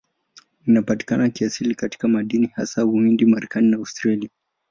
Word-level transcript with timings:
Inapatikana 0.67 1.29
kiasili 1.29 1.75
katika 1.75 2.07
madini, 2.07 2.47
hasa 2.55 2.85
Uhindi, 2.85 3.25
Marekani 3.25 3.71
na 3.71 3.77
Australia. 3.77 4.29